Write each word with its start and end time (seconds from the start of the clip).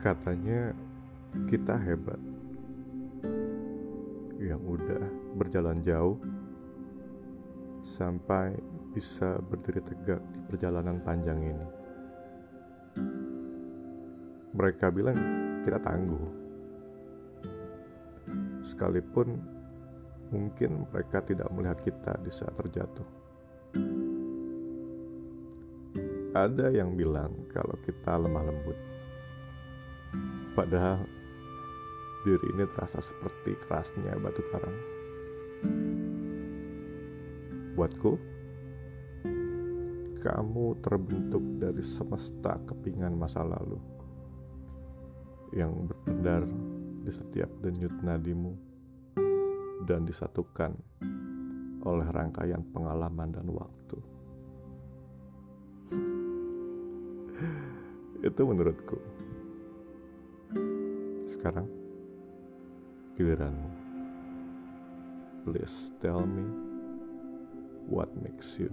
Katanya 0.00 0.72
kita 1.44 1.76
hebat 1.76 2.16
yang 4.40 4.56
udah 4.64 5.04
berjalan 5.36 5.76
jauh 5.84 6.16
sampai 7.84 8.56
bisa 8.96 9.36
berdiri 9.44 9.84
tegak 9.84 10.24
di 10.32 10.40
perjalanan 10.48 11.04
panjang 11.04 11.36
ini. 11.44 11.66
Mereka 14.56 14.88
bilang 14.88 15.20
kita 15.68 15.76
tangguh. 15.76 16.26
Sekalipun 18.64 19.36
mungkin 20.32 20.88
mereka 20.88 21.20
tidak 21.20 21.52
melihat 21.52 21.76
kita 21.84 22.16
di 22.24 22.32
saat 22.32 22.56
terjatuh. 22.56 23.08
Ada 26.32 26.72
yang 26.72 26.96
bilang 26.96 27.36
kalau 27.52 27.76
kita 27.84 28.16
lemah 28.16 28.48
lembut. 28.48 28.99
Padahal 30.56 31.06
diri 32.26 32.46
ini 32.52 32.64
terasa 32.68 33.00
seperti 33.00 33.56
kerasnya 33.64 34.12
batu 34.20 34.42
karang. 34.52 34.78
Buatku, 37.78 38.12
kamu 40.20 40.66
terbentuk 40.84 41.40
dari 41.56 41.80
semesta 41.80 42.60
kepingan 42.68 43.16
masa 43.16 43.40
lalu 43.40 43.80
yang 45.56 45.88
berpendar 45.88 46.44
di 47.00 47.08
setiap 47.08 47.48
denyut 47.64 47.96
nadimu 48.04 48.52
dan 49.88 50.04
disatukan 50.04 50.76
oleh 51.80 52.04
rangkaian 52.12 52.60
pengalaman 52.68 53.32
dan 53.32 53.48
waktu. 53.48 53.98
Itu 58.28 58.44
menurutku. 58.44 59.19
Sekarang 61.30 61.70
giliranmu. 63.14 63.70
Please 65.46 65.94
tell 66.02 66.26
me 66.26 66.42
what 67.86 68.10
makes 68.18 68.58
you 68.58 68.66